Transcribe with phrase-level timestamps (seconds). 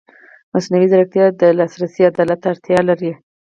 [0.53, 3.11] مصنوعي ځیرکتیا د لاسرسي عدالت ته اړتیا لري.